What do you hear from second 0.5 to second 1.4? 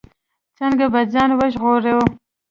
څنګه به ځان